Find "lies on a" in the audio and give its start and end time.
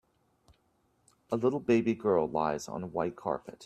2.27-2.87